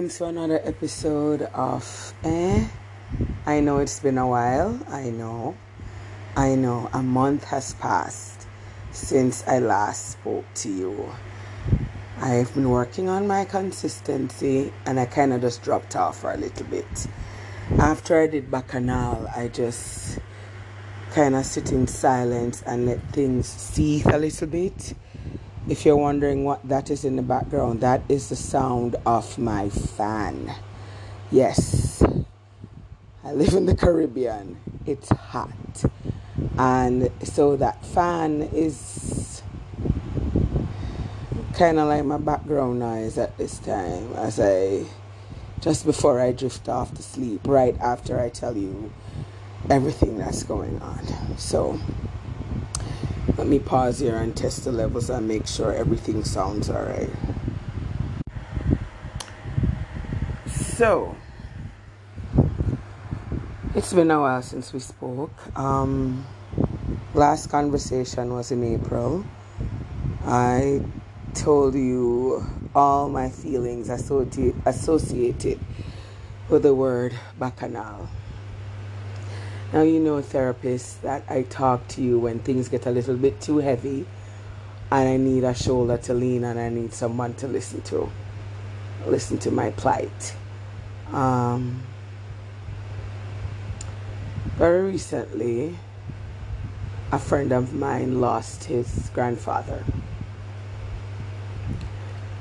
welcome 0.00 0.16
to 0.16 0.24
another 0.24 0.60
episode 0.64 1.42
of 1.52 2.14
Eh. 2.24 2.66
I 3.44 3.60
know 3.60 3.80
it's 3.80 4.00
been 4.00 4.16
a 4.16 4.26
while. 4.26 4.80
I 4.88 5.10
know. 5.10 5.58
I 6.34 6.54
know. 6.54 6.88
A 6.94 7.02
month 7.02 7.44
has 7.44 7.74
passed 7.74 8.46
since 8.92 9.46
I 9.46 9.58
last 9.58 10.12
spoke 10.12 10.46
to 10.54 10.70
you. 10.70 11.12
I've 12.18 12.54
been 12.54 12.70
working 12.70 13.10
on 13.10 13.26
my 13.26 13.44
consistency 13.44 14.72
and 14.86 14.98
I 14.98 15.04
kind 15.04 15.34
of 15.34 15.42
just 15.42 15.60
dropped 15.60 15.94
off 15.96 16.20
for 16.20 16.32
a 16.32 16.38
little 16.38 16.64
bit. 16.64 17.06
After 17.78 18.18
I 18.22 18.26
did 18.26 18.50
Bacchanal, 18.50 19.28
I 19.36 19.48
just 19.48 20.18
kind 21.10 21.34
of 21.34 21.44
sit 21.44 21.72
in 21.72 21.86
silence 21.86 22.62
and 22.62 22.86
let 22.86 23.02
things 23.12 23.46
seethe 23.46 24.06
a 24.06 24.16
little 24.16 24.48
bit 24.48 24.94
if 25.68 25.84
you're 25.84 25.96
wondering 25.96 26.44
what 26.44 26.66
that 26.68 26.90
is 26.90 27.04
in 27.04 27.16
the 27.16 27.22
background, 27.22 27.80
that 27.80 28.02
is 28.08 28.28
the 28.28 28.36
sound 28.36 28.96
of 29.06 29.38
my 29.38 29.68
fan. 29.68 30.54
Yes, 31.30 32.02
I 33.22 33.32
live 33.32 33.54
in 33.54 33.66
the 33.66 33.76
Caribbean. 33.76 34.56
It's 34.86 35.08
hot. 35.10 35.84
And 36.58 37.10
so 37.22 37.56
that 37.56 37.84
fan 37.84 38.42
is 38.52 39.42
kind 41.54 41.78
of 41.78 41.88
like 41.88 42.04
my 42.04 42.18
background 42.18 42.78
noise 42.78 43.18
at 43.18 43.36
this 43.36 43.58
time 43.58 44.12
as 44.14 44.40
I 44.40 44.86
just 45.60 45.84
before 45.84 46.20
I 46.20 46.32
drift 46.32 46.68
off 46.68 46.94
to 46.94 47.02
sleep, 47.02 47.42
right 47.46 47.78
after 47.80 48.18
I 48.18 48.30
tell 48.30 48.56
you 48.56 48.90
everything 49.68 50.16
that's 50.16 50.42
going 50.42 50.80
on. 50.80 51.36
So, 51.36 51.78
let 53.40 53.48
me 53.48 53.58
pause 53.58 54.00
here 54.00 54.18
and 54.18 54.36
test 54.36 54.64
the 54.64 54.70
levels 54.70 55.08
and 55.08 55.26
make 55.26 55.46
sure 55.46 55.72
everything 55.72 56.22
sounds 56.22 56.68
alright. 56.68 57.08
So, 60.46 61.16
it's 63.74 63.94
been 63.94 64.10
a 64.10 64.20
while 64.20 64.42
since 64.42 64.74
we 64.74 64.80
spoke. 64.80 65.32
Um, 65.58 66.26
last 67.14 67.46
conversation 67.46 68.34
was 68.34 68.52
in 68.52 68.62
April. 68.62 69.24
I 70.26 70.82
told 71.32 71.74
you 71.74 72.44
all 72.74 73.08
my 73.08 73.30
feelings 73.30 73.88
associated 73.88 75.58
with 76.50 76.62
the 76.62 76.74
word 76.74 77.14
bacchanal. 77.38 78.06
Now, 79.72 79.82
you 79.82 80.00
know, 80.00 80.20
therapists, 80.20 81.00
that 81.02 81.22
I 81.28 81.42
talk 81.42 81.86
to 81.88 82.02
you 82.02 82.18
when 82.18 82.40
things 82.40 82.68
get 82.68 82.86
a 82.86 82.90
little 82.90 83.16
bit 83.16 83.40
too 83.40 83.58
heavy 83.58 84.04
and 84.90 85.08
I 85.08 85.16
need 85.16 85.44
a 85.44 85.54
shoulder 85.54 85.96
to 85.98 86.14
lean 86.14 86.42
and 86.42 86.58
I 86.58 86.68
need 86.70 86.92
someone 86.92 87.34
to 87.34 87.46
listen 87.46 87.80
to, 87.82 88.10
listen 89.06 89.38
to 89.38 89.52
my 89.52 89.70
plight. 89.70 90.34
Um, 91.12 91.84
very 94.56 94.90
recently, 94.90 95.78
a 97.12 97.18
friend 97.18 97.52
of 97.52 97.72
mine 97.72 98.20
lost 98.20 98.64
his 98.64 99.10
grandfather. 99.14 99.84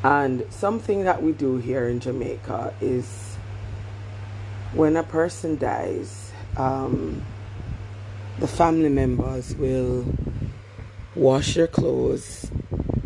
And 0.03 0.45
something 0.49 1.03
that 1.03 1.21
we 1.21 1.33
do 1.33 1.57
here 1.57 1.87
in 1.87 1.99
Jamaica 1.99 2.73
is 2.81 3.35
when 4.73 4.95
a 4.95 5.03
person 5.03 5.57
dies, 5.57 6.28
um, 6.57 7.23
the 8.39 8.47
family 8.47 8.89
members 8.89 9.55
will 9.55 10.05
wash 11.15 11.55
their 11.55 11.67
clothes, 11.67 12.51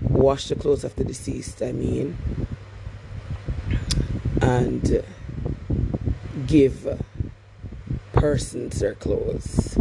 wash 0.02 0.48
the 0.48 0.56
clothes 0.56 0.84
of 0.84 0.96
the 0.96 1.04
deceased, 1.04 1.62
I 1.62 1.72
mean, 1.72 2.18
and 4.42 5.04
give 6.48 7.00
persons 8.14 8.80
their 8.80 8.96
clothes. 8.96 9.78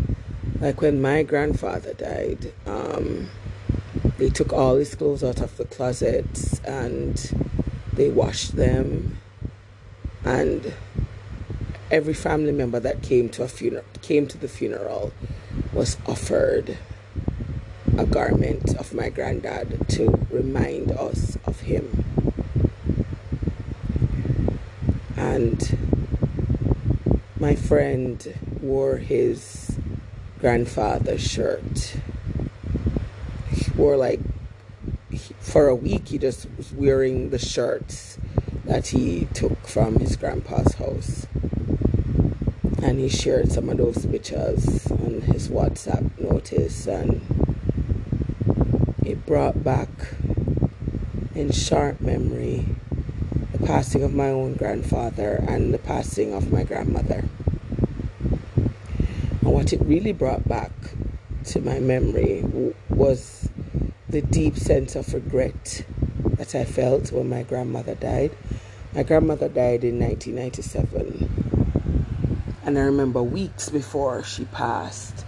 Like 0.60 0.80
when 0.80 1.02
my 1.02 1.22
grandfather 1.22 1.92
died, 1.94 2.52
um, 2.66 3.28
they 4.18 4.30
took 4.30 4.52
all 4.52 4.76
his 4.76 4.94
clothes 4.94 5.24
out 5.24 5.40
of 5.40 5.56
the 5.56 5.64
closets 5.64 6.60
and 6.60 7.16
they 7.92 8.08
washed 8.08 8.56
them 8.56 9.18
and 10.24 10.72
every 11.92 12.14
family 12.14 12.52
member 12.52 12.80
that 12.80 13.02
came 13.02 13.28
to 13.28 13.42
a 13.42 13.48
funeral 13.48 13.84
came 14.00 14.26
to 14.26 14.38
the 14.38 14.48
funeral 14.48 15.12
was 15.74 15.98
offered 16.06 16.78
a 17.98 18.06
garment 18.06 18.74
of 18.76 18.94
my 18.94 19.10
granddad 19.10 19.86
to 19.90 20.26
remind 20.30 20.90
us 20.90 21.36
of 21.44 21.60
him. 21.60 22.04
And 25.18 26.08
my 27.38 27.54
friend 27.54 28.38
wore 28.62 28.96
his 28.96 29.78
grandfather's 30.40 31.20
shirt. 31.20 31.96
He 33.50 33.70
wore 33.72 33.98
like 33.98 34.20
for 35.40 35.68
a 35.68 35.74
week 35.74 36.08
he 36.08 36.16
just 36.16 36.46
was 36.56 36.72
wearing 36.72 37.28
the 37.28 37.38
shirts 37.38 38.16
that 38.64 38.86
he 38.88 39.26
took 39.34 39.66
from 39.66 39.96
his 39.96 40.16
grandpa's 40.16 40.74
house 40.74 41.26
and 42.82 42.98
he 42.98 43.08
shared 43.08 43.50
some 43.50 43.68
of 43.68 43.76
those 43.76 44.04
pictures 44.06 44.90
on 44.90 45.20
his 45.20 45.48
WhatsApp 45.48 46.18
notice 46.20 46.88
and 46.88 47.20
it 49.06 49.24
brought 49.24 49.62
back 49.62 49.88
in 51.36 51.52
sharp 51.52 52.00
memory 52.00 52.66
the 53.52 53.58
passing 53.64 54.02
of 54.02 54.12
my 54.12 54.28
own 54.28 54.54
grandfather 54.54 55.44
and 55.46 55.72
the 55.72 55.78
passing 55.78 56.34
of 56.34 56.50
my 56.50 56.64
grandmother. 56.64 57.24
And 59.40 59.52
what 59.52 59.72
it 59.72 59.80
really 59.82 60.12
brought 60.12 60.48
back 60.48 60.72
to 61.46 61.60
my 61.60 61.78
memory 61.78 62.42
was 62.88 63.48
the 64.08 64.22
deep 64.22 64.56
sense 64.56 64.96
of 64.96 65.14
regret 65.14 65.84
that 66.24 66.56
I 66.56 66.64
felt 66.64 67.12
when 67.12 67.28
my 67.28 67.44
grandmother 67.44 67.94
died. 67.94 68.32
My 68.92 69.04
grandmother 69.04 69.48
died 69.48 69.84
in 69.84 70.00
1997 70.00 71.41
and 72.64 72.78
I 72.78 72.82
remember 72.82 73.22
weeks 73.22 73.68
before 73.68 74.22
she 74.22 74.44
passed, 74.44 75.24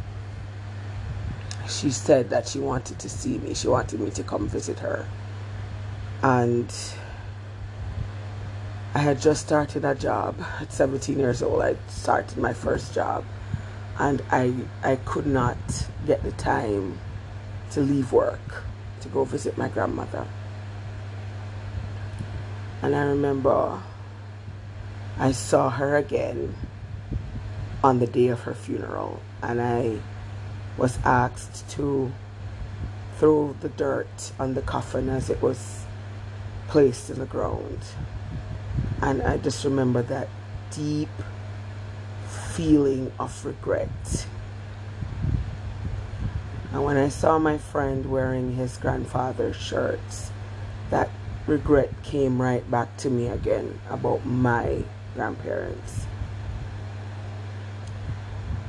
she 1.68 1.90
said 1.90 2.30
that 2.30 2.46
she 2.46 2.60
wanted 2.60 2.98
to 3.00 3.08
see 3.08 3.38
me. 3.38 3.54
She 3.54 3.66
wanted 3.66 3.98
me 4.00 4.10
to 4.10 4.22
come 4.22 4.48
visit 4.48 4.78
her. 4.80 5.08
And 6.22 6.72
I 8.94 9.00
had 9.00 9.20
just 9.20 9.44
started 9.44 9.84
a 9.84 9.96
job 9.96 10.36
at 10.60 10.72
17 10.72 11.18
years 11.18 11.42
old. 11.42 11.62
I 11.62 11.76
started 11.88 12.38
my 12.38 12.52
first 12.52 12.94
job. 12.94 13.24
And 13.98 14.22
I, 14.30 14.54
I 14.82 14.96
could 14.96 15.26
not 15.26 15.58
get 16.06 16.22
the 16.22 16.32
time 16.32 16.98
to 17.72 17.80
leave 17.80 18.12
work 18.12 18.64
to 19.00 19.08
go 19.08 19.24
visit 19.24 19.58
my 19.58 19.68
grandmother. 19.68 20.26
And 22.80 22.94
I 22.94 23.02
remember 23.02 23.82
I 25.18 25.32
saw 25.32 25.70
her 25.70 25.96
again 25.96 26.54
on 27.84 27.98
the 27.98 28.06
day 28.06 28.28
of 28.28 28.40
her 28.40 28.54
funeral, 28.54 29.20
and 29.42 29.60
I 29.60 29.98
was 30.78 30.98
asked 31.04 31.68
to 31.72 32.10
throw 33.18 33.54
the 33.60 33.68
dirt 33.68 34.32
on 34.38 34.54
the 34.54 34.62
coffin 34.62 35.10
as 35.10 35.28
it 35.28 35.42
was 35.42 35.84
placed 36.66 37.10
in 37.10 37.18
the 37.18 37.26
ground. 37.26 37.80
And 39.02 39.20
I 39.20 39.36
just 39.36 39.66
remember 39.66 40.00
that 40.00 40.28
deep 40.70 41.10
feeling 42.54 43.12
of 43.20 43.44
regret. 43.44 44.26
And 46.72 46.84
when 46.84 46.96
I 46.96 47.10
saw 47.10 47.38
my 47.38 47.58
friend 47.58 48.10
wearing 48.10 48.54
his 48.56 48.78
grandfather's 48.78 49.56
shirts, 49.56 50.30
that 50.88 51.10
regret 51.46 52.02
came 52.02 52.40
right 52.40 52.68
back 52.70 52.96
to 52.96 53.10
me 53.10 53.28
again 53.28 53.78
about 53.90 54.24
my 54.24 54.84
grandparents. 55.14 56.06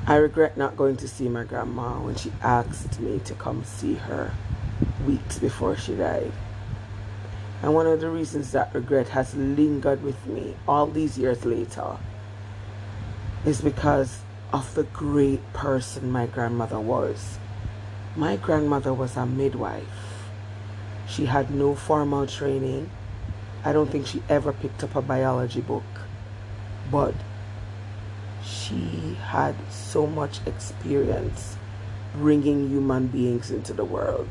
I 0.07 0.17
regret 0.17 0.55
not 0.55 0.77
going 0.77 0.97
to 0.97 1.07
see 1.07 1.29
my 1.29 1.43
grandma 1.45 1.99
when 1.99 2.13
she 2.13 2.31
asked 2.43 2.99
me 2.99 3.17
to 3.25 3.33
come 3.33 3.63
see 3.63 3.95
her 3.95 4.31
weeks 5.07 5.39
before 5.39 5.75
she 5.75 5.95
died. 5.95 6.31
And 7.63 7.73
one 7.73 7.87
of 7.87 8.01
the 8.01 8.11
reasons 8.11 8.51
that 8.51 8.71
regret 8.75 9.09
has 9.09 9.33
lingered 9.33 10.03
with 10.03 10.27
me 10.27 10.55
all 10.67 10.85
these 10.85 11.17
years 11.17 11.43
later 11.43 11.97
is 13.45 13.61
because 13.61 14.19
of 14.53 14.75
the 14.75 14.83
great 14.83 15.41
person 15.53 16.11
my 16.11 16.27
grandmother 16.27 16.79
was. 16.79 17.39
My 18.15 18.35
grandmother 18.35 18.93
was 18.93 19.17
a 19.17 19.25
midwife. 19.25 20.29
She 21.07 21.25
had 21.25 21.49
no 21.49 21.73
formal 21.73 22.27
training. 22.27 22.91
I 23.63 23.73
don't 23.73 23.89
think 23.89 24.05
she 24.05 24.21
ever 24.29 24.53
picked 24.53 24.83
up 24.83 24.95
a 24.95 25.01
biology 25.01 25.61
book. 25.61 25.83
But 26.91 27.15
she 28.45 29.17
had 29.21 29.55
so 29.71 30.05
much 30.05 30.39
experience 30.45 31.57
bringing 32.13 32.69
human 32.69 33.07
beings 33.07 33.51
into 33.51 33.73
the 33.73 33.83
world. 33.83 34.29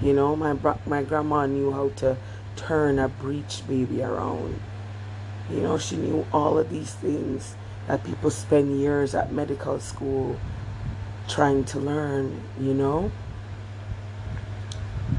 You 0.00 0.12
know, 0.12 0.34
my 0.36 0.56
my 0.86 1.02
grandma 1.02 1.46
knew 1.46 1.70
how 1.72 1.90
to 1.96 2.16
turn 2.56 2.98
a 2.98 3.08
breech 3.08 3.62
baby 3.68 4.02
around. 4.02 4.60
You 5.50 5.60
know, 5.60 5.78
she 5.78 5.96
knew 5.96 6.26
all 6.32 6.58
of 6.58 6.70
these 6.70 6.92
things 6.94 7.54
that 7.86 8.04
people 8.04 8.30
spend 8.30 8.80
years 8.80 9.14
at 9.14 9.32
medical 9.32 9.78
school 9.78 10.38
trying 11.28 11.64
to 11.64 11.78
learn, 11.78 12.42
you 12.58 12.74
know. 12.74 13.12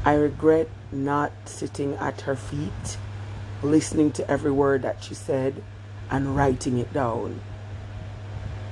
I 0.04 0.14
regret 0.14 0.68
not 0.92 1.32
sitting 1.46 1.94
at 1.94 2.22
her 2.22 2.36
feet, 2.36 2.98
listening 3.62 4.12
to 4.12 4.30
every 4.30 4.50
word 4.50 4.82
that 4.82 5.02
she 5.02 5.14
said 5.14 5.62
and 6.10 6.36
writing 6.36 6.78
it 6.78 6.92
down. 6.92 7.40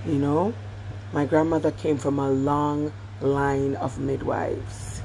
You 0.07 0.21
know, 0.21 0.55
my 1.13 1.27
grandmother 1.27 1.73
came 1.73 1.99
from 1.99 2.21
a 2.21 2.31
long 2.31 2.93
line 3.21 3.75
of 3.75 3.99
midwives. 3.99 5.03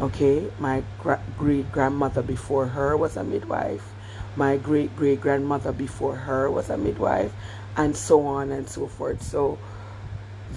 Okay, 0.00 0.50
my 0.58 0.82
gra- 0.98 1.22
great 1.38 1.70
grandmother 1.70 2.22
before 2.22 2.66
her 2.66 2.96
was 2.96 3.16
a 3.16 3.22
midwife. 3.22 3.92
My 4.34 4.56
great 4.56 4.96
great 4.96 5.20
grandmother 5.20 5.70
before 5.70 6.16
her 6.16 6.50
was 6.50 6.68
a 6.68 6.76
midwife, 6.76 7.32
and 7.76 7.96
so 7.96 8.26
on 8.26 8.50
and 8.50 8.68
so 8.68 8.88
forth. 8.88 9.22
So 9.22 9.56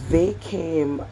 they 0.09 0.33
came 0.41 1.05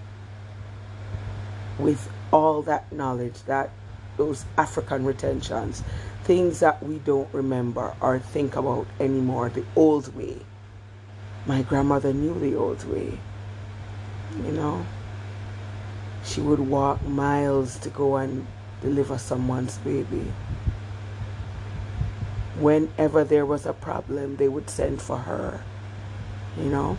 with 1.78 2.10
all 2.34 2.64
that 2.64 2.92
knowledge, 2.92 3.44
that 3.44 3.70
those 4.18 4.46
African 4.58 5.06
retentions, 5.06 5.84
things 6.24 6.62
that 6.62 6.82
we 6.82 6.98
don't 6.98 7.32
remember 7.32 7.96
or 8.02 8.18
think 8.18 8.56
about 8.56 8.88
anymore, 9.00 9.50
the 9.50 9.66
old 9.76 10.16
way. 10.16 10.38
My 11.46 11.62
grandmother 11.62 12.14
knew 12.14 12.38
the 12.40 12.56
old 12.56 12.84
way. 12.86 13.18
You 14.46 14.52
know, 14.52 14.86
she 16.24 16.42
would 16.42 16.60
walk 16.60 17.06
miles 17.06 17.78
to 17.80 17.90
go 17.90 18.18
and 18.18 18.46
deliver 18.82 19.18
someone's 19.18 19.78
baby. 19.80 20.32
Whenever 22.60 23.24
there 23.24 23.46
was 23.46 23.66
a 23.66 23.74
problem, 23.74 24.36
they 24.36 24.48
would 24.48 24.70
send 24.70 25.02
for 25.02 25.18
her. 25.18 25.62
You 26.58 26.70
know, 26.70 26.98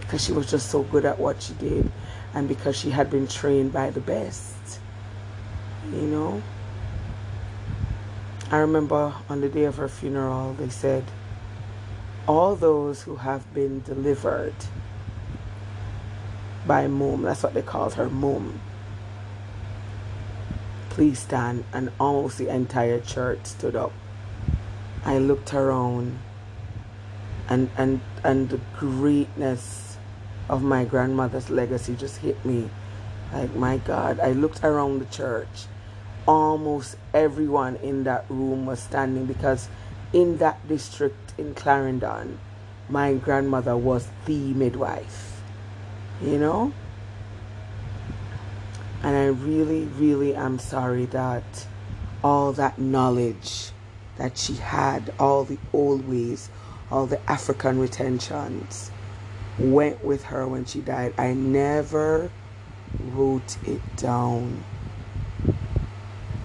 because 0.00 0.24
she 0.24 0.32
was 0.32 0.50
just 0.50 0.70
so 0.70 0.82
good 0.82 1.04
at 1.04 1.18
what 1.18 1.42
she 1.42 1.54
did 1.54 1.90
and 2.34 2.48
because 2.48 2.76
she 2.76 2.90
had 2.90 3.10
been 3.10 3.26
trained 3.26 3.72
by 3.72 3.90
the 3.90 4.00
best. 4.00 4.80
You 5.92 6.02
know? 6.02 6.42
I 8.50 8.58
remember 8.58 9.14
on 9.28 9.40
the 9.40 9.48
day 9.48 9.64
of 9.64 9.76
her 9.76 9.88
funeral, 9.88 10.54
they 10.54 10.68
said, 10.68 11.04
All 12.26 12.56
those 12.56 13.02
who 13.02 13.16
have 13.16 13.52
been 13.52 13.82
delivered 13.82 14.54
by 16.66 16.86
Mum, 16.86 17.22
that's 17.22 17.42
what 17.42 17.52
they 17.52 17.62
called 17.62 17.94
her, 17.94 18.08
Mum, 18.08 18.60
please 20.88 21.18
stand. 21.18 21.64
And 21.72 21.90
almost 22.00 22.38
the 22.38 22.48
entire 22.48 23.00
church 23.00 23.44
stood 23.44 23.76
up. 23.76 23.92
I 25.04 25.18
looked 25.18 25.52
around 25.52 26.18
and 27.48 27.68
and 27.76 28.00
and 28.22 28.48
the 28.48 28.60
greatness 28.78 29.96
of 30.48 30.62
my 30.62 30.84
grandmother's 30.84 31.50
legacy 31.50 31.94
just 31.94 32.18
hit 32.18 32.42
me 32.44 32.70
like 33.32 33.54
my 33.54 33.76
god 33.78 34.18
i 34.20 34.32
looked 34.32 34.62
around 34.64 34.98
the 34.98 35.04
church 35.06 35.66
almost 36.26 36.96
everyone 37.12 37.76
in 37.76 38.04
that 38.04 38.24
room 38.28 38.64
was 38.64 38.80
standing 38.80 39.26
because 39.26 39.68
in 40.14 40.38
that 40.38 40.66
district 40.66 41.34
in 41.36 41.54
clarendon 41.54 42.38
my 42.88 43.12
grandmother 43.14 43.76
was 43.76 44.08
the 44.24 44.54
midwife 44.54 45.42
you 46.22 46.38
know 46.38 46.72
and 49.02 49.16
i 49.16 49.26
really 49.26 49.84
really 49.98 50.34
am 50.34 50.58
sorry 50.58 51.04
that 51.04 51.66
all 52.22 52.52
that 52.52 52.78
knowledge 52.78 53.70
that 54.16 54.38
she 54.38 54.54
had 54.54 55.12
all 55.18 55.44
the 55.44 55.58
old 55.72 56.08
ways 56.08 56.48
all 56.90 57.06
the 57.06 57.20
African 57.30 57.80
retentions 57.80 58.92
went 59.58 60.04
with 60.04 60.24
her 60.24 60.46
when 60.46 60.64
she 60.64 60.80
died. 60.80 61.14
I 61.18 61.32
never 61.32 62.30
wrote 63.00 63.56
it 63.66 63.80
down. 63.96 64.64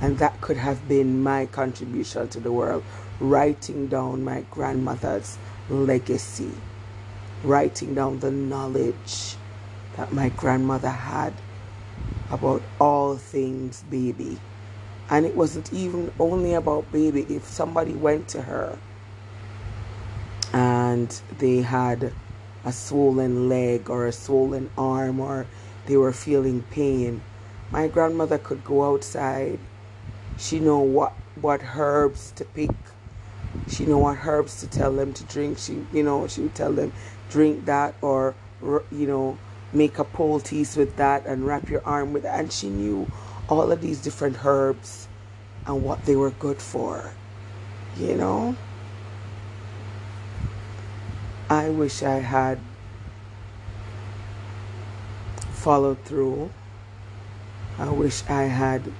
And 0.01 0.17
that 0.17 0.39
could 0.41 0.57
have 0.57 0.87
been 0.87 1.21
my 1.21 1.45
contribution 1.45 2.29
to 2.29 2.39
the 2.39 2.51
world, 2.51 2.83
writing 3.19 3.87
down 3.87 4.23
my 4.23 4.45
grandmother's 4.51 5.37
legacy, 5.69 6.51
writing 7.43 7.95
down 7.95 8.19
the 8.19 8.31
knowledge 8.31 9.35
that 9.97 10.13
my 10.13 10.29
grandmother 10.29 10.89
had 10.89 11.33
about 12.31 12.61
all 12.79 13.17
things 13.17 13.83
baby. 13.89 14.39
And 15.09 15.25
it 15.25 15.35
wasn't 15.35 15.73
even 15.73 16.11
only 16.19 16.53
about 16.53 16.91
baby. 16.91 17.25
If 17.29 17.45
somebody 17.45 17.93
went 17.93 18.27
to 18.29 18.43
her 18.43 18.77
and 20.53 21.21
they 21.37 21.57
had 21.57 22.13
a 22.65 22.71
swollen 22.71 23.49
leg 23.49 23.89
or 23.89 24.05
a 24.05 24.11
swollen 24.11 24.69
arm 24.77 25.19
or 25.19 25.45
they 25.85 25.95
were 25.95 26.11
feeling 26.11 26.63
pain 26.71 27.21
my 27.71 27.87
grandmother 27.87 28.37
could 28.37 28.63
go 28.63 28.93
outside 28.93 29.59
she 30.37 30.59
know 30.59 30.79
what 30.79 31.13
what 31.39 31.61
herbs 31.75 32.31
to 32.35 32.43
pick 32.43 32.71
she 33.67 33.85
know 33.85 33.97
what 33.99 34.19
herbs 34.25 34.59
to 34.61 34.67
tell 34.67 34.93
them 34.93 35.13
to 35.13 35.23
drink. 35.25 35.57
She 35.57 35.85
you 35.91 36.03
know 36.03 36.27
she 36.27 36.41
would 36.41 36.55
tell 36.55 36.73
them 36.73 36.93
drink 37.29 37.65
that 37.65 37.95
or 38.01 38.35
you 38.91 39.07
know 39.07 39.37
make 39.71 39.99
a 39.99 40.03
poultice 40.03 40.75
with 40.75 40.95
that 40.97 41.25
and 41.25 41.45
wrap 41.45 41.69
your 41.69 41.85
arm 41.85 42.13
with 42.13 42.25
and 42.25 42.51
she 42.51 42.69
knew 42.69 43.09
all 43.47 43.71
of 43.71 43.81
these 43.81 44.01
different 44.01 44.43
herbs 44.43 45.07
and 45.65 45.83
what 45.83 46.05
they 46.05 46.15
were 46.15 46.31
good 46.31 46.61
for 46.61 47.13
you 47.99 48.15
know? 48.15 48.55
I 51.49 51.69
wish 51.69 52.03
I 52.03 52.19
had 52.19 52.59
followed 55.51 56.03
through. 56.05 56.51
I 57.77 57.89
wish 57.89 58.23
I 58.29 58.43
had 58.43 58.91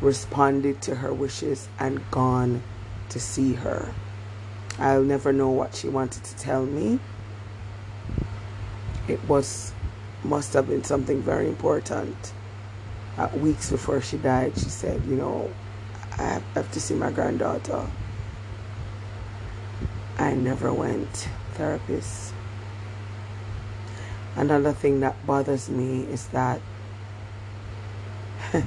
responded 0.00 0.80
to 0.82 0.96
her 0.96 1.12
wishes 1.12 1.68
and 1.78 2.08
gone 2.10 2.62
to 3.10 3.20
see 3.20 3.54
her. 3.54 3.92
I'll 4.78 5.02
never 5.02 5.32
know 5.32 5.50
what 5.50 5.74
she 5.74 5.88
wanted 5.88 6.24
to 6.24 6.36
tell 6.36 6.64
me. 6.64 7.00
It 9.08 9.22
was 9.28 9.72
must 10.24 10.52
have 10.52 10.68
been 10.68 10.84
something 10.84 11.22
very 11.22 11.48
important. 11.48 12.32
Uh, 13.16 13.28
weeks 13.36 13.70
before 13.70 14.00
she 14.00 14.16
died, 14.18 14.52
she 14.56 14.68
said, 14.68 15.02
"You 15.06 15.16
know, 15.16 15.50
I 16.18 16.40
have 16.54 16.70
to 16.72 16.80
see 16.80 16.94
my 16.94 17.10
granddaughter." 17.10 17.86
I 20.18 20.34
never 20.34 20.72
went 20.72 21.28
therapist. 21.54 22.34
Another 24.36 24.72
thing 24.72 25.00
that 25.00 25.26
bothers 25.26 25.68
me 25.68 26.02
is 26.02 26.28
that 26.28 26.60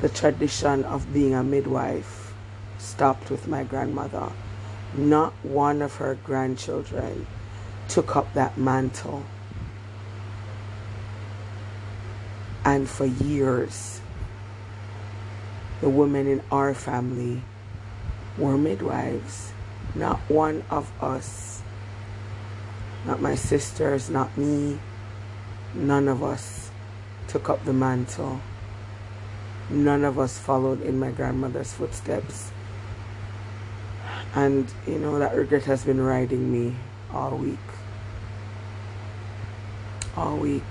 the 0.00 0.08
tradition 0.08 0.84
of 0.84 1.12
being 1.12 1.34
a 1.34 1.42
midwife 1.42 2.21
stopped 2.82 3.30
with 3.30 3.46
my 3.46 3.64
grandmother. 3.64 4.32
Not 4.94 5.32
one 5.42 5.80
of 5.80 5.96
her 5.96 6.18
grandchildren 6.24 7.26
took 7.88 8.16
up 8.16 8.34
that 8.34 8.58
mantle. 8.58 9.24
And 12.64 12.88
for 12.88 13.06
years, 13.06 14.00
the 15.80 15.88
women 15.88 16.26
in 16.26 16.42
our 16.50 16.74
family 16.74 17.42
were 18.36 18.56
midwives. 18.56 19.52
Not 19.94 20.18
one 20.28 20.64
of 20.70 20.92
us, 21.02 21.62
not 23.04 23.20
my 23.20 23.34
sisters, 23.34 24.08
not 24.08 24.36
me, 24.38 24.78
none 25.74 26.08
of 26.08 26.22
us 26.22 26.70
took 27.28 27.48
up 27.48 27.64
the 27.64 27.72
mantle. 27.72 28.40
None 29.70 30.04
of 30.04 30.18
us 30.18 30.38
followed 30.38 30.82
in 30.82 30.98
my 30.98 31.10
grandmother's 31.10 31.72
footsteps. 31.72 32.52
And, 34.34 34.72
you 34.86 34.98
know, 34.98 35.18
that 35.18 35.34
regret 35.34 35.64
has 35.64 35.84
been 35.84 36.00
riding 36.00 36.50
me 36.50 36.76
all 37.12 37.36
week. 37.36 37.58
All 40.16 40.36
week. 40.36 40.62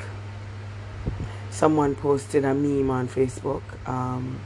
Someone 1.50 1.96
posted 1.96 2.44
a 2.46 2.54
meme 2.54 2.90
on 2.90 3.08
Facebook. 3.08 3.62
Um, 3.88 4.40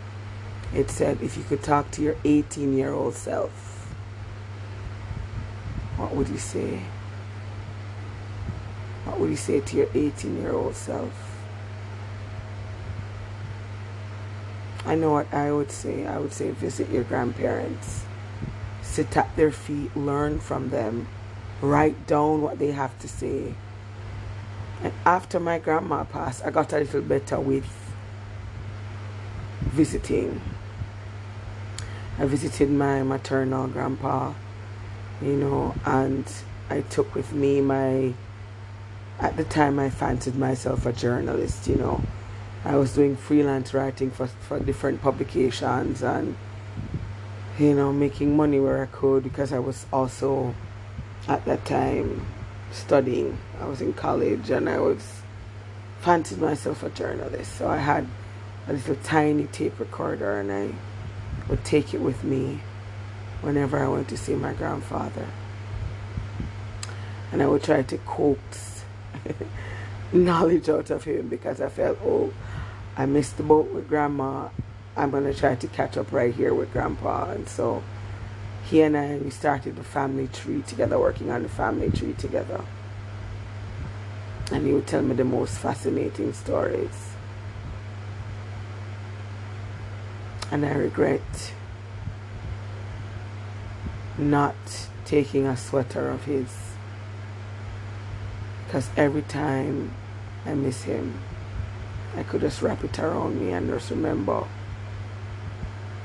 it 0.73 0.89
said, 0.89 1.21
if 1.21 1.37
you 1.37 1.43
could 1.43 1.63
talk 1.63 1.91
to 1.91 2.01
your 2.01 2.15
18 2.25 2.75
year 2.75 2.91
old 2.91 3.13
self, 3.13 3.51
what 5.97 6.13
would 6.13 6.27
you 6.27 6.37
say? 6.37 6.81
What 9.05 9.19
would 9.19 9.29
you 9.29 9.37
say 9.37 9.61
to 9.61 9.77
your 9.77 9.87
18 9.93 10.41
year 10.41 10.51
old 10.51 10.75
self? 10.75 11.13
I 14.85 14.95
know 14.95 15.11
what 15.11 15.33
I 15.33 15.51
would 15.51 15.71
say. 15.71 16.05
I 16.05 16.19
would 16.19 16.33
say 16.33 16.51
visit 16.51 16.89
your 16.89 17.03
grandparents, 17.03 18.04
sit 18.95 19.17
at 19.17 19.35
their 19.35 19.51
feet, 19.51 19.93
learn 19.93 20.39
from 20.39 20.69
them, 20.69 21.05
write 21.61 22.07
down 22.07 22.41
what 22.41 22.59
they 22.59 22.71
have 22.71 22.97
to 22.99 23.09
say. 23.09 23.53
And 24.81 24.93
after 25.05 25.37
my 25.37 25.59
grandma 25.59 26.05
passed, 26.05 26.45
I 26.45 26.49
got 26.49 26.71
a 26.71 26.79
little 26.79 27.01
better 27.01 27.37
with 27.37 27.67
visiting. 29.59 30.39
I 32.17 32.25
visited 32.25 32.71
my 32.71 33.03
maternal 33.03 33.67
grandpa, 33.67 34.33
you 35.21 35.33
know, 35.33 35.75
and 35.85 36.25
I 36.69 36.79
took 36.81 37.13
with 37.15 37.33
me 37.33 37.59
my. 37.59 38.13
At 39.19 39.35
the 39.35 39.43
time, 39.43 39.77
I 39.77 39.89
fancied 39.89 40.37
myself 40.37 40.85
a 40.85 40.93
journalist, 40.93 41.67
you 41.67 41.75
know. 41.75 42.01
I 42.63 42.77
was 42.77 42.95
doing 42.95 43.17
freelance 43.17 43.73
writing 43.73 44.09
for, 44.11 44.27
for 44.27 44.59
different 44.59 45.01
publications 45.01 46.01
and, 46.01 46.35
you 47.57 47.73
know, 47.73 47.93
making 47.93 48.35
money 48.35 48.59
where 48.59 48.83
I 48.83 48.87
could 48.87 49.23
because 49.23 49.53
I 49.53 49.59
was 49.59 49.85
also 49.93 50.53
at 51.27 51.45
that 51.45 51.65
time 51.65 52.25
studying. 52.71 53.37
I 53.61 53.65
was 53.65 53.81
in 53.81 53.93
college 53.93 54.49
and 54.49 54.69
I 54.69 54.79
was 54.79 55.21
fancied 56.01 56.39
myself 56.39 56.83
a 56.83 56.89
journalist. 56.89 57.57
So 57.57 57.67
I 57.69 57.77
had 57.77 58.07
a 58.67 58.73
little 58.73 58.97
tiny 59.03 59.45
tape 59.47 59.79
recorder 59.79 60.39
and 60.39 60.51
I 60.51 60.75
would 61.49 61.63
take 61.63 61.93
it 61.93 62.01
with 62.01 62.23
me 62.23 62.61
whenever 63.41 63.79
I 63.79 63.87
went 63.87 64.09
to 64.09 64.17
see 64.17 64.35
my 64.35 64.53
grandfather. 64.53 65.27
And 67.31 67.41
I 67.41 67.47
would 67.47 67.63
try 67.63 67.83
to 67.83 67.97
coax 67.99 68.83
knowledge 70.11 70.67
out 70.67 70.89
of 70.89 71.05
him 71.05 71.27
because 71.27 71.61
I 71.61 71.69
felt, 71.69 71.99
oh, 72.03 72.33
I 72.97 73.05
missed 73.05 73.37
the 73.37 73.43
boat 73.43 73.71
with 73.71 73.87
grandma. 73.87 74.49
I'm 74.97 75.11
going 75.11 75.25
to 75.25 75.33
try 75.33 75.55
to 75.55 75.67
catch 75.67 75.97
up 75.97 76.11
right 76.11 76.33
here 76.33 76.53
with 76.53 76.71
grandpa. 76.71 77.31
And 77.31 77.49
so 77.49 77.83
he 78.65 78.81
and 78.81 78.95
I, 78.95 79.17
we 79.17 79.29
started 79.29 79.75
the 79.75 79.83
family 79.83 80.27
tree 80.27 80.61
together, 80.61 80.97
working 80.97 81.31
on 81.31 81.43
the 81.43 81.49
family 81.49 81.91
tree 81.91 82.13
together. 82.13 82.63
And 84.51 84.65
he 84.65 84.73
would 84.73 84.87
tell 84.87 85.01
me 85.01 85.15
the 85.15 85.25
most 85.25 85.57
fascinating 85.57 86.33
stories. 86.33 87.09
And 90.51 90.65
I 90.65 90.73
regret 90.73 91.53
not 94.17 94.55
taking 95.03 95.45
a 95.45 95.57
sweater 95.57 96.09
of 96.09 96.23
his 96.25 96.47
because 98.65 98.89
every 98.97 99.21
time 99.23 99.93
I 100.45 100.53
miss 100.53 100.83
him, 100.83 101.19
I 102.15 102.23
could 102.23 102.41
just 102.41 102.61
wrap 102.61 102.83
it 102.83 102.97
around 102.99 103.39
me 103.39 103.51
and 103.51 103.69
just 103.69 103.89
remember 103.89 104.45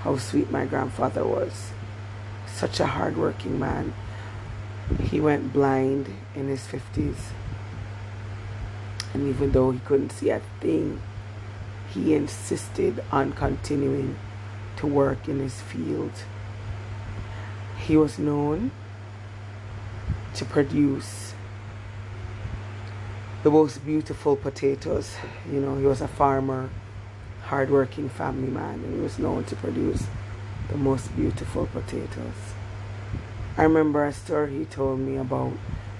how 0.01 0.17
sweet 0.17 0.51
my 0.51 0.65
grandfather 0.65 1.25
was. 1.25 1.73
Such 2.47 2.81
a 2.81 2.87
hardworking 2.87 3.59
man. 3.59 3.95
He 5.03 5.21
went 5.21 5.53
blind 5.53 6.13
in 6.35 6.49
his 6.49 6.67
50s. 6.67 7.17
And 9.13 9.29
even 9.29 9.53
though 9.53 9.71
he 9.71 9.79
couldn't 9.81 10.11
see 10.11 10.31
a 10.31 10.41
thing, 10.61 11.01
he 11.93 12.15
insisted 12.15 13.03
on 13.11 13.33
continuing 13.33 14.17
to 14.77 14.87
work 14.87 15.29
in 15.29 15.39
his 15.39 15.61
field. 15.61 16.13
He 17.79 17.97
was 17.97 18.19
known 18.19 18.71
to 20.35 20.45
produce 20.45 21.35
the 23.43 23.51
most 23.51 23.85
beautiful 23.85 24.37
potatoes. 24.37 25.17
You 25.51 25.61
know, 25.61 25.77
he 25.77 25.85
was 25.85 26.01
a 26.01 26.09
farmer, 26.09 26.71
hardworking 27.45 28.09
family 28.09 28.49
man, 28.49 28.75
and 28.75 28.95
he 28.95 29.01
was 29.01 29.19
known 29.19 29.45
to 29.45 29.57
produce 29.57 30.07
the 30.69 30.77
most 30.77 31.15
beautiful 31.17 31.67
potatoes. 31.67 32.55
I 33.57 33.65
remember 33.65 34.05
a 34.05 34.13
story 34.13 34.59
he 34.59 34.65
told 34.65 35.01
me 35.01 35.17
about 35.17 35.53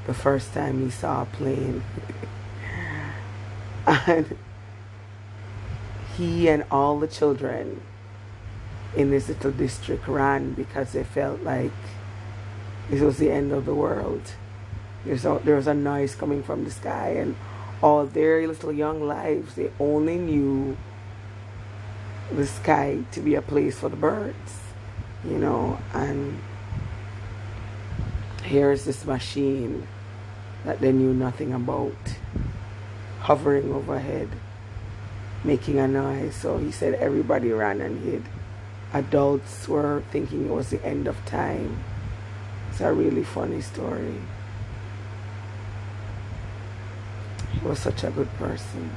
the 0.07 0.15
first 0.15 0.55
time 0.55 0.83
he 0.83 0.91
saw 0.91 1.23
a 1.23 1.27
plane. 1.27 1.83
and 3.87 4.37
he 6.17 6.49
and 6.49 6.65
all 6.71 6.99
the 6.99 7.09
children 7.09 7.83
in 8.97 9.11
this 9.11 9.29
little 9.29 9.53
district 9.53 10.07
ran 10.09 10.53
because 10.53 10.93
they 10.93 11.05
felt 11.05 11.43
like 11.43 11.73
this 12.89 13.01
was 13.01 13.19
the 13.19 13.31
end 13.31 13.53
of 13.53 13.65
the 13.65 13.75
world. 13.75 14.33
There's 15.05 15.25
a, 15.25 15.41
there 15.45 15.57
was 15.57 15.67
a 15.67 15.75
noise 15.75 16.15
coming 16.15 16.43
from 16.43 16.65
the 16.65 16.71
sky, 16.71 17.11
and 17.11 17.37
all 17.83 18.05
their 18.05 18.47
little 18.47 18.73
young 18.73 19.03
lives, 19.03 19.55
they 19.55 19.71
only 19.79 20.17
knew 20.17 20.77
the 22.35 22.47
sky 22.47 23.03
to 23.13 23.21
be 23.21 23.35
a 23.35 23.43
place 23.43 23.79
for 23.79 23.89
the 23.89 23.97
birds, 23.97 24.61
you 25.25 25.39
know. 25.39 25.79
And 25.93 26.41
here's 28.43 28.85
this 28.85 29.05
machine 29.05 29.87
that 30.65 30.81
they 30.81 30.93
knew 30.93 31.13
nothing 31.13 31.53
about, 31.53 32.17
hovering 33.21 33.73
overhead, 33.73 34.29
making 35.45 35.79
a 35.79 35.89
noise. 35.89 36.35
So 36.35 36.59
he 36.59 36.71
said 36.71 36.95
everybody 36.95 37.51
ran 37.53 37.81
and 37.81 38.05
hid. 38.05 38.25
Adults 38.93 39.69
were 39.69 40.03
thinking 40.11 40.47
it 40.47 40.53
was 40.53 40.71
the 40.71 40.85
end 40.85 41.07
of 41.07 41.25
time. 41.25 41.83
It's 42.71 42.81
a 42.81 42.93
really 42.93 43.25
funny 43.25 43.61
story. 43.61 44.21
He 47.53 47.67
was 47.67 47.79
such 47.79 48.05
a 48.05 48.11
good 48.11 48.33
person. 48.35 48.91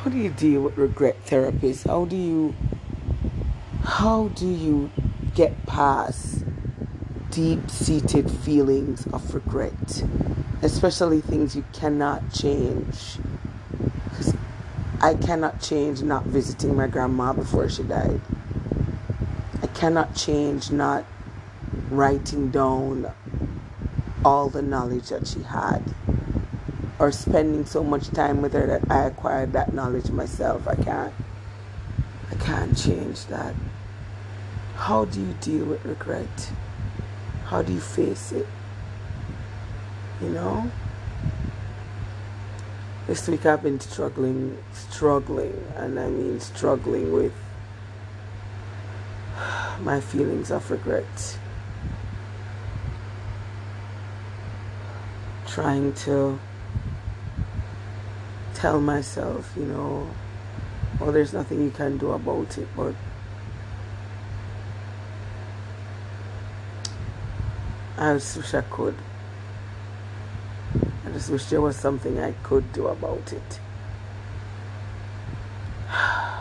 How 0.00 0.08
do 0.08 0.16
you 0.16 0.30
deal 0.30 0.62
with 0.62 0.78
regret 0.78 1.26
therapies? 1.26 1.86
How 1.86 2.06
do 2.06 2.16
you 2.16 2.54
how 3.82 4.28
do 4.28 4.48
you 4.48 4.90
get 5.34 5.66
past 5.66 6.42
deep-seated 7.30 8.30
feelings 8.30 9.06
of 9.12 9.34
regret, 9.34 10.02
especially 10.62 11.20
things 11.20 11.54
you 11.54 11.66
cannot 11.74 12.32
change? 12.32 13.18
Because 14.04 14.34
I 15.02 15.16
cannot 15.16 15.60
change 15.60 16.02
not 16.02 16.24
visiting 16.24 16.74
my 16.74 16.86
grandma 16.86 17.34
before 17.34 17.68
she 17.68 17.82
died. 17.82 18.22
I 19.62 19.66
cannot 19.66 20.14
change 20.16 20.70
not 20.70 21.04
writing 21.90 22.50
down 22.50 23.12
all 24.24 24.48
the 24.48 24.62
knowledge 24.62 25.10
that 25.10 25.26
she 25.26 25.42
had 25.42 25.82
or 27.00 27.10
spending 27.10 27.64
so 27.64 27.82
much 27.82 28.08
time 28.10 28.42
with 28.42 28.52
her 28.52 28.66
that 28.66 28.90
I 28.90 29.06
acquired 29.06 29.54
that 29.54 29.72
knowledge 29.72 30.10
myself. 30.10 30.68
I 30.68 30.74
can't 30.74 31.14
I 32.30 32.34
can't 32.34 32.76
change 32.76 33.26
that. 33.26 33.54
How 34.76 35.06
do 35.06 35.20
you 35.20 35.34
deal 35.40 35.64
with 35.64 35.84
regret? 35.84 36.52
How 37.46 37.62
do 37.62 37.72
you 37.72 37.80
face 37.80 38.32
it? 38.32 38.46
You 40.20 40.28
know? 40.28 40.70
This 43.06 43.26
week 43.26 43.46
I've 43.46 43.62
been 43.62 43.80
struggling, 43.80 44.58
struggling, 44.72 45.64
and 45.76 45.98
I 45.98 46.08
mean 46.08 46.38
struggling 46.38 47.12
with 47.12 47.32
my 49.80 50.00
feelings 50.00 50.50
of 50.50 50.70
regret. 50.70 51.38
trying 55.50 55.92
to 55.92 56.38
tell 58.60 58.78
myself, 58.78 59.52
you 59.56 59.64
know, 59.64 60.06
well, 61.00 61.12
there's 61.12 61.32
nothing 61.32 61.62
you 61.62 61.70
can 61.70 61.96
do 61.96 62.12
about 62.12 62.58
it, 62.58 62.68
but 62.76 62.94
I 67.96 68.12
just 68.14 68.36
wish 68.36 68.52
I 68.52 68.60
could. 68.60 68.96
I 71.06 71.10
just 71.12 71.30
wish 71.30 71.46
there 71.46 71.62
was 71.62 71.76
something 71.76 72.18
I 72.18 72.32
could 72.42 72.70
do 72.74 72.88
about 72.88 73.32
it. 73.32 73.60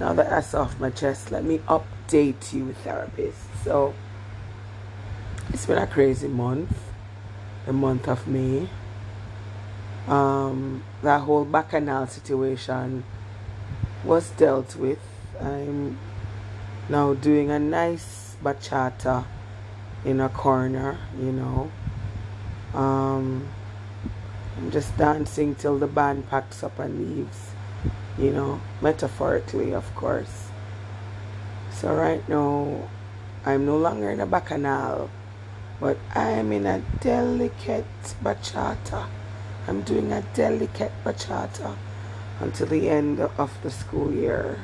Now 0.00 0.14
that 0.14 0.30
that's 0.30 0.52
off 0.52 0.80
my 0.80 0.90
chest, 0.90 1.30
let 1.30 1.44
me 1.44 1.58
update 1.60 2.52
you, 2.52 2.72
therapist. 2.82 3.38
So, 3.62 3.94
it's 5.50 5.64
been 5.64 5.78
a 5.78 5.86
crazy 5.86 6.26
month 6.26 6.76
the 7.66 7.72
month 7.72 8.08
of 8.08 8.26
May. 8.26 8.68
Um, 10.08 10.82
that 11.02 11.20
whole 11.22 11.44
bacchanal 11.44 12.06
situation 12.06 13.04
was 14.04 14.30
dealt 14.30 14.76
with. 14.76 14.98
I'm 15.40 15.98
now 16.88 17.14
doing 17.14 17.50
a 17.50 17.58
nice 17.58 18.36
bachata 18.42 19.24
in 20.04 20.20
a 20.20 20.28
corner, 20.28 20.98
you 21.18 21.32
know. 21.32 21.70
Um, 22.74 23.48
I'm 24.56 24.70
just 24.70 24.96
dancing 24.96 25.54
till 25.54 25.78
the 25.78 25.86
band 25.86 26.28
packs 26.28 26.62
up 26.62 26.78
and 26.78 27.16
leaves, 27.16 27.50
you 28.18 28.30
know, 28.30 28.60
metaphorically, 28.80 29.72
of 29.72 29.94
course. 29.94 30.48
So, 31.72 31.94
right 31.94 32.26
now, 32.28 32.88
I'm 33.46 33.66
no 33.66 33.76
longer 33.76 34.10
in 34.10 34.20
a 34.20 34.26
bacchanal 34.26 35.08
but 35.82 35.98
I'm 36.14 36.52
in 36.52 36.64
a 36.64 36.80
delicate 37.00 38.14
bachata. 38.22 39.08
I'm 39.68 39.82
doing 39.82 40.12
a 40.12 40.22
delicate 40.34 40.92
bachata 41.04 41.76
until 42.40 42.66
the 42.66 42.88
end 42.88 43.20
of 43.20 43.56
the 43.62 43.70
school 43.70 44.12
year. 44.12 44.58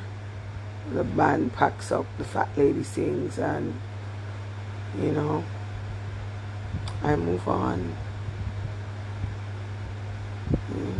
The 0.93 1.03
band 1.03 1.53
packs 1.53 1.91
up, 1.91 2.05
the 2.17 2.23
fat 2.23 2.49
lady 2.57 2.83
sings, 2.83 3.37
and 3.37 3.79
you 4.99 5.11
know, 5.11 5.43
I 7.03 7.15
move 7.15 7.47
on. 7.47 7.95
Mm. 10.71 10.99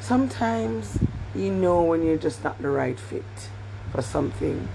Sometimes 0.00 0.98
you 1.34 1.52
know 1.52 1.82
when 1.82 2.04
you're 2.04 2.16
just 2.16 2.42
not 2.42 2.60
the 2.60 2.70
right 2.70 2.98
fit 2.98 3.50
for 3.92 4.02
something. 4.02 4.68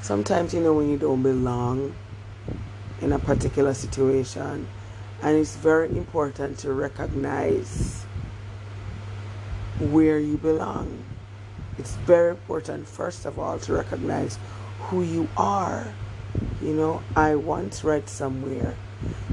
Sometimes 0.00 0.54
you 0.54 0.60
know 0.60 0.72
when 0.72 0.88
you 0.88 0.96
don't 0.96 1.22
belong 1.22 1.94
in 3.00 3.12
a 3.12 3.18
particular 3.18 3.74
situation, 3.74 4.68
and 5.22 5.36
it's 5.36 5.56
very 5.56 5.88
important 5.96 6.58
to 6.58 6.72
recognize 6.72 8.04
where 9.80 10.18
you 10.18 10.36
belong. 10.36 11.04
It's 11.78 11.94
very 11.94 12.30
important, 12.30 12.88
first 12.88 13.24
of 13.26 13.38
all, 13.38 13.58
to 13.60 13.72
recognize 13.72 14.38
who 14.80 15.02
you 15.02 15.28
are. 15.36 15.86
You 16.60 16.74
know, 16.74 17.02
I 17.14 17.36
once 17.36 17.84
read 17.84 18.08
somewhere 18.08 18.74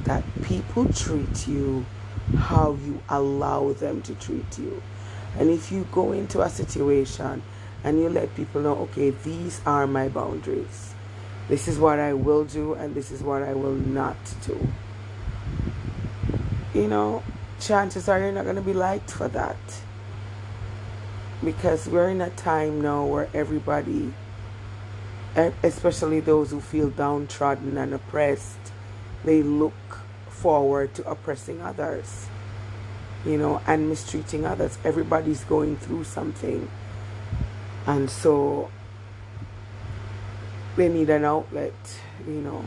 that 0.03 0.23
people 0.43 0.91
treat 0.93 1.47
you 1.47 1.85
how 2.37 2.77
you 2.83 3.01
allow 3.09 3.73
them 3.73 4.01
to 4.03 4.15
treat 4.15 4.57
you. 4.57 4.81
And 5.37 5.49
if 5.49 5.71
you 5.71 5.87
go 5.91 6.11
into 6.11 6.41
a 6.41 6.49
situation 6.49 7.43
and 7.83 7.99
you 7.99 8.09
let 8.09 8.35
people 8.35 8.61
know, 8.61 8.75
okay, 8.77 9.11
these 9.11 9.61
are 9.65 9.85
my 9.85 10.07
boundaries, 10.07 10.93
this 11.47 11.67
is 11.67 11.77
what 11.77 11.99
I 11.99 12.13
will 12.13 12.45
do, 12.45 12.73
and 12.73 12.95
this 12.95 13.11
is 13.11 13.21
what 13.21 13.43
I 13.43 13.53
will 13.53 13.75
not 13.75 14.17
do, 14.45 14.67
you 16.75 16.87
know, 16.89 17.23
chances 17.61 18.09
are 18.09 18.19
you're 18.19 18.33
not 18.33 18.43
going 18.43 18.57
to 18.57 18.61
be 18.61 18.73
liked 18.73 19.09
for 19.09 19.29
that. 19.29 19.55
Because 21.43 21.87
we're 21.87 22.09
in 22.09 22.19
a 22.21 22.29
time 22.31 22.81
now 22.81 23.05
where 23.05 23.29
everybody, 23.33 24.13
especially 25.63 26.19
those 26.19 26.51
who 26.51 26.59
feel 26.59 26.89
downtrodden 26.89 27.77
and 27.77 27.93
oppressed, 27.93 28.57
they 29.23 29.41
look 29.41 29.73
forward 30.27 30.93
to 30.95 31.09
oppressing 31.09 31.61
others, 31.61 32.27
you 33.25 33.37
know, 33.37 33.61
and 33.65 33.89
mistreating 33.89 34.45
others. 34.45 34.77
Everybody's 34.83 35.45
going 35.45 35.77
through 35.77 36.03
something. 36.03 36.69
And 37.87 38.09
so 38.09 38.69
they 40.75 40.89
need 40.89 41.09
an 41.09 41.23
outlet, 41.23 41.73
you 42.27 42.41
know. 42.41 42.65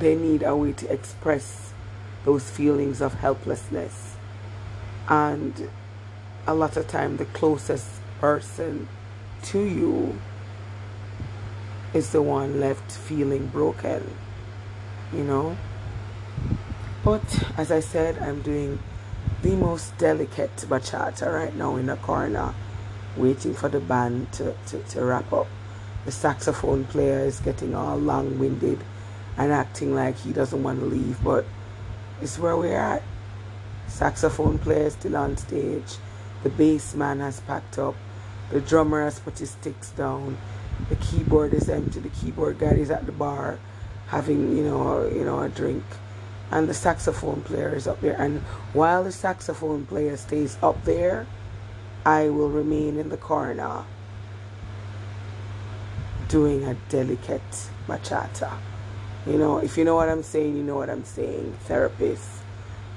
They 0.00 0.16
need 0.16 0.42
a 0.42 0.56
way 0.56 0.72
to 0.72 0.92
express 0.92 1.72
those 2.24 2.50
feelings 2.50 3.00
of 3.00 3.14
helplessness. 3.14 4.16
And 5.08 5.70
a 6.46 6.54
lot 6.54 6.76
of 6.76 6.88
time 6.88 7.16
the 7.16 7.26
closest 7.26 7.86
person 8.20 8.88
to 9.44 9.60
you 9.60 10.18
is 11.94 12.10
the 12.10 12.20
one 12.20 12.60
left 12.60 12.90
feeling 12.92 13.46
broken 13.46 14.16
you 15.12 15.24
know. 15.24 15.56
But 17.04 17.44
as 17.56 17.70
I 17.70 17.80
said, 17.80 18.18
I'm 18.18 18.42
doing 18.42 18.78
the 19.42 19.56
most 19.56 19.96
delicate 19.98 20.56
bachata 20.56 21.32
right 21.32 21.54
now 21.54 21.76
in 21.76 21.86
the 21.86 21.96
corner, 21.96 22.54
waiting 23.16 23.54
for 23.54 23.68
the 23.68 23.80
band 23.80 24.32
to, 24.34 24.54
to, 24.66 24.78
to 24.80 25.04
wrap 25.04 25.32
up. 25.32 25.46
The 26.04 26.12
saxophone 26.12 26.84
player 26.84 27.20
is 27.20 27.40
getting 27.40 27.74
all 27.74 27.96
long 27.96 28.38
winded 28.38 28.80
and 29.40 29.52
acting 29.52 29.94
like 29.94 30.18
he 30.18 30.32
doesn't 30.32 30.62
want 30.62 30.80
to 30.80 30.84
leave, 30.84 31.16
but 31.24 31.46
it's 32.20 32.38
where 32.38 32.58
we're 32.58 32.76
at. 32.76 33.02
Saxophone 33.88 34.58
player 34.58 34.90
still 34.90 35.16
on 35.16 35.38
stage. 35.38 35.96
The 36.42 36.50
bass 36.50 36.94
man 36.94 37.20
has 37.20 37.40
packed 37.40 37.78
up. 37.78 37.96
The 38.50 38.60
drummer 38.60 39.02
has 39.02 39.18
put 39.18 39.38
his 39.38 39.52
sticks 39.52 39.90
down. 39.92 40.36
The 40.90 40.96
keyboard 40.96 41.54
is 41.54 41.70
empty. 41.70 42.00
The 42.00 42.10
keyboard 42.10 42.58
guy 42.58 42.72
is 42.72 42.90
at 42.90 43.06
the 43.06 43.12
bar 43.12 43.58
having 44.08 44.56
you 44.56 44.64
know 44.64 45.06
you 45.06 45.24
know 45.24 45.40
a 45.40 45.48
drink 45.48 45.84
and 46.50 46.68
the 46.68 46.74
saxophone 46.74 47.40
player 47.42 47.72
is 47.74 47.86
up 47.86 48.00
there 48.00 48.20
and 48.20 48.40
while 48.72 49.04
the 49.04 49.12
saxophone 49.12 49.86
player 49.86 50.16
stays 50.16 50.58
up 50.64 50.82
there 50.84 51.28
i 52.04 52.28
will 52.28 52.50
remain 52.50 52.98
in 52.98 53.08
the 53.08 53.16
corner 53.16 53.84
doing 56.26 56.64
a 56.64 56.74
delicate 56.88 57.70
bachata 57.86 58.50
you 59.26 59.36
know 59.36 59.58
if 59.58 59.76
you 59.76 59.84
know 59.84 59.94
what 59.94 60.08
i'm 60.08 60.22
saying 60.22 60.56
you 60.56 60.62
know 60.62 60.76
what 60.76 60.90
i'm 60.90 61.04
saying 61.04 61.52
therapist 61.64 62.28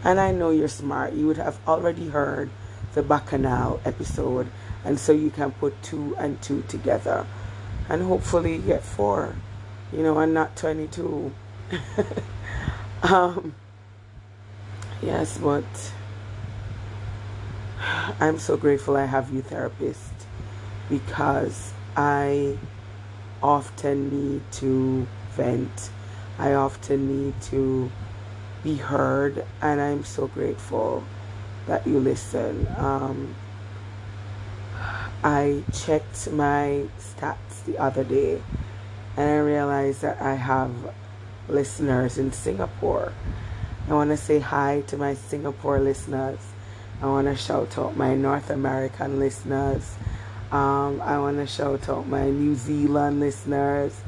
and 0.03 0.19
i 0.19 0.31
know 0.31 0.49
you're 0.49 0.67
smart 0.67 1.13
you 1.13 1.27
would 1.27 1.37
have 1.37 1.59
already 1.67 2.09
heard 2.09 2.49
the 2.93 3.03
bacchanal 3.03 3.79
episode 3.85 4.47
and 4.85 4.99
so 4.99 5.11
you 5.11 5.29
can 5.29 5.51
put 5.51 5.81
two 5.83 6.15
and 6.17 6.41
two 6.41 6.61
together 6.67 7.25
and 7.89 8.01
hopefully 8.03 8.57
get 8.59 8.83
four 8.83 9.35
you 9.93 10.01
know, 10.01 10.17
I'm 10.17 10.33
not 10.33 10.55
22. 10.55 11.31
um, 13.03 13.53
yes, 15.03 15.37
but 15.37 15.63
I'm 18.19 18.39
so 18.39 18.57
grateful 18.57 18.97
I 18.97 19.05
have 19.05 19.31
you, 19.31 19.43
therapist, 19.43 20.13
because 20.89 21.73
I 21.95 22.57
often 23.43 24.09
need 24.09 24.41
to 24.53 25.05
vent. 25.33 25.91
I 26.37 26.53
often 26.53 27.25
need 27.25 27.41
to 27.43 27.91
be 28.63 28.75
heard, 28.75 29.45
and 29.61 29.81
I'm 29.81 30.03
so 30.03 30.27
grateful 30.27 31.03
that 31.67 31.85
you 31.85 31.99
listen. 31.99 32.67
Um, 32.77 33.35
I 35.23 35.63
checked 35.71 36.29
my 36.31 36.87
stats 36.99 37.63
the 37.65 37.77
other 37.77 38.03
day 38.03 38.41
and 39.15 39.29
I 39.29 39.37
realized 39.37 40.01
that 40.01 40.21
I 40.21 40.35
have 40.35 40.71
listeners 41.47 42.17
in 42.17 42.31
Singapore. 42.31 43.13
I 43.89 43.93
want 43.93 44.09
to 44.09 44.17
say 44.17 44.39
hi 44.39 44.83
to 44.87 44.97
my 44.97 45.13
Singapore 45.13 45.79
listeners. 45.79 46.39
I 47.01 47.05
want 47.05 47.27
to 47.27 47.35
shout 47.35 47.77
out 47.77 47.95
my 47.95 48.15
North 48.15 48.49
American 48.49 49.19
listeners. 49.19 49.95
Um, 50.51 51.01
I 51.01 51.19
want 51.19 51.37
to 51.37 51.47
shout 51.47 51.87
out 51.89 52.07
my 52.07 52.29
New 52.29 52.55
Zealand 52.55 53.19
listeners. 53.19 54.01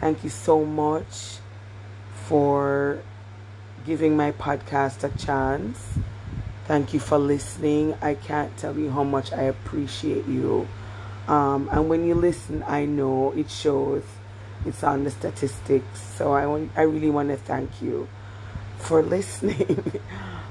Thank 0.00 0.24
you 0.24 0.30
so 0.30 0.64
much 0.64 1.41
for 2.32 2.98
giving 3.84 4.16
my 4.16 4.32
podcast 4.32 5.04
a 5.04 5.18
chance. 5.18 5.98
Thank 6.64 6.94
you 6.94 6.98
for 6.98 7.18
listening. 7.18 7.94
I 8.00 8.14
can't 8.14 8.56
tell 8.56 8.78
you 8.78 8.90
how 8.90 9.04
much 9.04 9.34
I 9.34 9.42
appreciate 9.42 10.26
you. 10.26 10.66
Um, 11.28 11.68
and 11.70 11.90
when 11.90 12.06
you 12.06 12.14
listen, 12.14 12.64
I 12.66 12.86
know 12.86 13.32
it 13.32 13.50
shows 13.50 14.02
it's 14.64 14.82
on 14.82 15.04
the 15.04 15.10
statistics. 15.10 16.00
So 16.00 16.32
I 16.32 16.46
want, 16.46 16.70
I 16.74 16.84
really 16.84 17.10
want 17.10 17.28
to 17.28 17.36
thank 17.36 17.82
you 17.82 18.08
for 18.78 19.02
listening. 19.16 20.00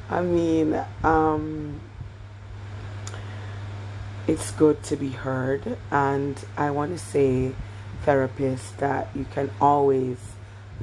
I 0.07 0.21
mean, 0.21 0.79
um, 1.03 1.79
it's 4.27 4.51
good 4.51 4.83
to 4.83 4.95
be 4.95 5.09
heard, 5.09 5.79
and 5.89 6.45
I 6.55 6.69
want 6.69 6.91
to 6.91 7.03
say, 7.03 7.55
therapist, 8.03 8.77
that 8.77 9.09
you 9.15 9.25
can 9.33 9.49
always 9.59 10.19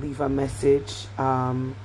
leave 0.00 0.20
a 0.20 0.28
message. 0.28 1.06
Um, 1.18 1.76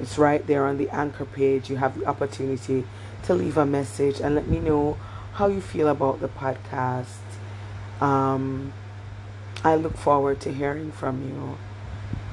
it's 0.00 0.18
right 0.18 0.46
there 0.46 0.66
on 0.66 0.78
the 0.78 0.88
anchor 0.90 1.24
page. 1.24 1.68
You 1.68 1.76
have 1.76 1.98
the 1.98 2.06
opportunity 2.06 2.84
to 3.24 3.34
leave 3.34 3.56
a 3.56 3.66
message 3.66 4.20
and 4.20 4.34
let 4.34 4.48
me 4.48 4.58
know 4.58 4.96
how 5.34 5.46
you 5.46 5.60
feel 5.60 5.88
about 5.88 6.20
the 6.20 6.28
podcast. 6.28 7.20
Um, 8.00 8.72
I 9.62 9.74
look 9.74 9.96
forward 9.96 10.40
to 10.40 10.52
hearing 10.52 10.90
from 10.90 11.22
you. 11.28 11.58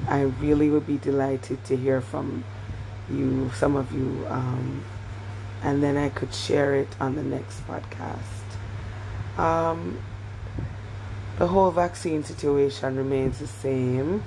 I 0.08 0.22
really 0.22 0.70
would 0.70 0.86
be 0.86 0.96
delighted 0.96 1.64
to 1.64 1.76
hear 1.76 2.00
from 2.00 2.44
you, 3.10 3.50
some 3.54 3.76
of 3.76 3.92
you, 3.92 4.26
um, 4.28 4.84
and 5.62 5.82
then 5.82 5.96
I 5.96 6.08
could 6.08 6.32
share 6.32 6.74
it 6.74 6.88
on 7.00 7.16
the 7.16 7.22
next 7.22 7.66
podcast. 7.66 8.48
Um, 9.38 9.98
the 11.38 11.46
whole 11.46 11.70
vaccine 11.70 12.24
situation 12.24 12.96
remains 12.96 13.38
the 13.38 13.46
same. 13.46 14.22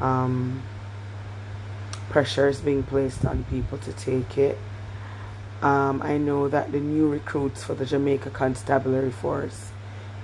Um, 0.00 0.62
pressure 2.08 2.48
is 2.48 2.60
being 2.60 2.82
placed 2.82 3.24
on 3.24 3.44
people 3.44 3.78
to 3.78 3.92
take 3.92 4.38
it. 4.38 4.58
Um, 5.62 6.00
I 6.02 6.16
know 6.16 6.48
that 6.48 6.72
the 6.72 6.80
new 6.80 7.08
recruits 7.08 7.62
for 7.62 7.74
the 7.74 7.84
Jamaica 7.84 8.30
Constabulary 8.30 9.10
Force 9.10 9.70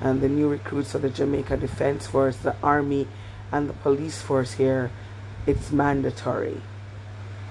and 0.00 0.20
the 0.20 0.28
new 0.28 0.48
recruits 0.48 0.92
for 0.92 0.98
the 0.98 1.10
Jamaica 1.10 1.56
Defense 1.58 2.06
Force, 2.06 2.36
the 2.36 2.56
Army, 2.62 3.06
and 3.52 3.68
the 3.68 3.72
police 3.74 4.20
force 4.20 4.52
here, 4.52 4.90
it's 5.46 5.70
mandatory. 5.70 6.60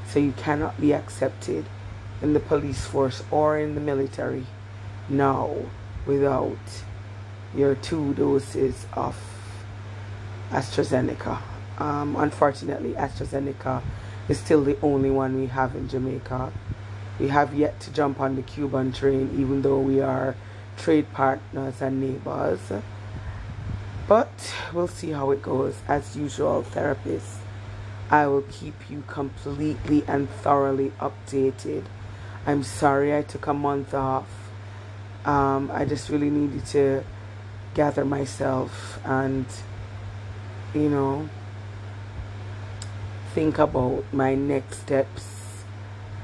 So 0.07 0.19
you 0.19 0.33
cannot 0.33 0.79
be 0.79 0.93
accepted 0.93 1.65
in 2.21 2.33
the 2.33 2.39
police 2.39 2.85
force 2.85 3.23
or 3.31 3.57
in 3.57 3.75
the 3.75 3.81
military 3.81 4.45
now 5.09 5.55
without 6.05 6.57
your 7.55 7.75
two 7.75 8.13
doses 8.13 8.85
of 8.93 9.15
AstraZeneca. 10.51 11.54
Um, 11.77 12.15
unfortunately, 12.15 12.93
AstraZeneca 12.93 13.81
is 14.27 14.39
still 14.39 14.63
the 14.63 14.77
only 14.81 15.11
one 15.11 15.39
we 15.39 15.47
have 15.47 15.75
in 15.75 15.87
Jamaica. 15.87 16.51
We 17.19 17.29
have 17.29 17.53
yet 17.53 17.79
to 17.81 17.91
jump 17.91 18.19
on 18.19 18.35
the 18.35 18.41
Cuban 18.41 18.91
train, 18.91 19.31
even 19.39 19.61
though 19.61 19.79
we 19.79 20.01
are 20.01 20.35
trade 20.77 21.11
partners 21.13 21.81
and 21.81 22.01
neighbors. 22.01 22.59
But 24.07 24.53
we'll 24.73 24.87
see 24.87 25.11
how 25.11 25.31
it 25.31 25.41
goes. 25.41 25.75
As 25.87 26.15
usual, 26.15 26.63
therapists, 26.63 27.37
I 28.09 28.27
will 28.27 28.43
keep 28.43 28.89
you 28.89 29.03
completely 29.07 30.03
and 30.07 30.29
thoroughly 30.29 30.91
updated 30.99 31.85
I'm 32.47 32.61
sorry 32.61 33.15
I 33.15 33.23
took 33.23 33.47
a 33.47 33.55
month 33.55 33.95
off. 33.95 34.27
Um, 35.25 35.71
I 35.73 35.83
just 35.83 36.09
really 36.09 36.29
needed 36.29 36.63
to 36.67 37.03
gather 37.73 38.05
myself 38.05 38.99
and, 39.03 39.47
you 40.75 40.89
know, 40.89 41.27
think 43.35 43.59
about 43.59 44.01
my 44.13 44.33
next 44.33 44.79
steps 44.83 45.25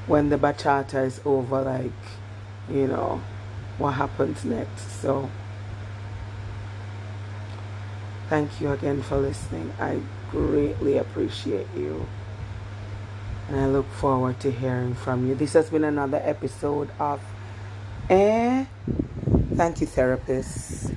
when 0.07 0.29
the 0.29 0.37
bachata 0.37 1.05
is 1.05 1.19
over, 1.25 1.61
like, 1.61 1.91
you 2.69 2.87
know, 2.87 3.21
what 3.77 3.91
happens 3.91 4.45
next. 4.45 5.01
So, 5.01 5.29
thank 8.29 8.61
you 8.61 8.71
again 8.71 9.01
for 9.01 9.17
listening. 9.17 9.73
I 9.77 9.99
greatly 10.31 10.97
appreciate 10.97 11.67
you. 11.75 12.07
And 13.49 13.59
I 13.59 13.67
look 13.67 13.91
forward 13.91 14.39
to 14.39 14.49
hearing 14.49 14.93
from 14.93 15.27
you. 15.27 15.35
This 15.35 15.51
has 15.51 15.69
been 15.69 15.83
another 15.83 16.21
episode 16.23 16.91
of 16.97 17.21
Eh. 18.09 18.65
Thank 19.55 19.81
you, 19.81 19.87
therapists. 19.87 20.95